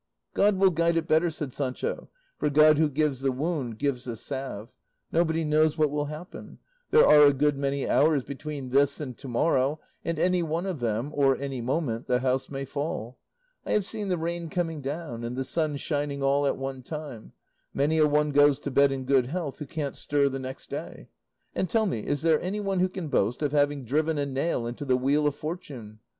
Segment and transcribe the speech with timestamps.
[0.33, 2.09] "God will guide it better," said Sancho,
[2.39, 4.75] "for God who gives the wound gives the salve;
[5.11, 6.57] nobody knows what will happen;
[6.89, 10.79] there are a good many hours between this and to morrow, and any one of
[10.79, 13.19] them, or any moment, the house may fall;
[13.63, 17.33] I have seen the rain coming down and the sun shining all at one time;
[17.71, 21.09] many a one goes to bed in good health who can't stir the next day.
[21.53, 24.83] And tell me, is there anyone who can boast of having driven a nail into
[24.83, 25.99] the wheel of fortune?